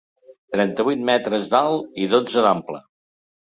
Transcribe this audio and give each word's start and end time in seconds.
Trenta-vuit 0.55 1.03
metres 1.09 1.53
d’alt 1.53 2.01
i 2.07 2.11
dotze 2.17 2.47
d’ample. 2.49 2.83